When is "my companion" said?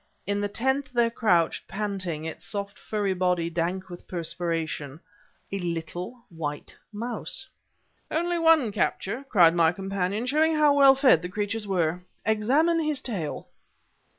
9.53-10.25